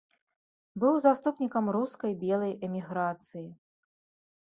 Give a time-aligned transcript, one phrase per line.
[0.83, 3.45] Быў заступнікам рускай белай эміграцыі.